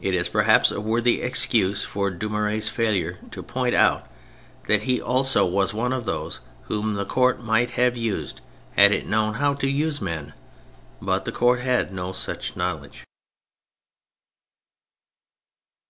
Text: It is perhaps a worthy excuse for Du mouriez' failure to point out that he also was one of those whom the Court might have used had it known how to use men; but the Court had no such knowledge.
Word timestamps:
It 0.00 0.14
is 0.14 0.30
perhaps 0.30 0.70
a 0.70 0.80
worthy 0.80 1.20
excuse 1.20 1.84
for 1.84 2.08
Du 2.10 2.30
mouriez' 2.30 2.70
failure 2.70 3.18
to 3.32 3.42
point 3.42 3.74
out 3.74 4.06
that 4.66 4.84
he 4.84 4.98
also 4.98 5.44
was 5.44 5.74
one 5.74 5.92
of 5.92 6.06
those 6.06 6.40
whom 6.68 6.94
the 6.94 7.04
Court 7.04 7.42
might 7.44 7.72
have 7.72 7.94
used 7.94 8.40
had 8.78 8.92
it 8.92 9.04
known 9.06 9.34
how 9.34 9.52
to 9.52 9.68
use 9.68 10.00
men; 10.00 10.32
but 11.02 11.26
the 11.26 11.32
Court 11.32 11.60
had 11.60 11.92
no 11.92 12.12
such 12.12 12.56
knowledge. 12.56 13.04